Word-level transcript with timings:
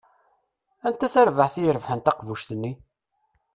Anta 0.87 1.07
tarbaɛt 1.13 1.55
i 1.57 1.61
irebḥen 1.65 1.99
taqbuct-nni? 1.99 2.73